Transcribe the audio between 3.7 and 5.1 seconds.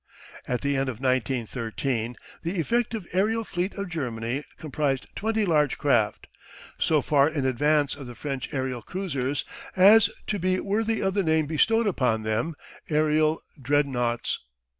of Germany comprised